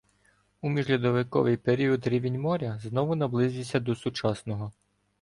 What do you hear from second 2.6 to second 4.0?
знову наблизився до